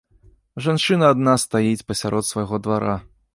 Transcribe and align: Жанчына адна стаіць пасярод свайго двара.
Жанчына 0.67 1.05
адна 1.15 1.35
стаіць 1.43 1.85
пасярод 1.91 2.25
свайго 2.31 2.61
двара. 2.67 2.99